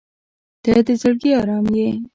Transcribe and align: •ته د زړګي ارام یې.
•ته 0.63 0.73
د 0.85 0.87
زړګي 1.01 1.31
ارام 1.41 1.65
یې. 1.77 1.89